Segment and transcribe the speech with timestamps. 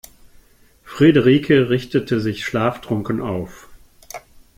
[0.83, 3.69] Friederike richtete sich schlaftrunken auf.